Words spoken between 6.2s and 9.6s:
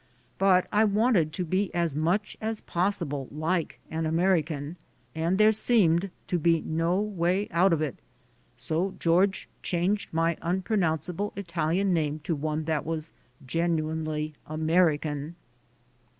to be no way out of it, so George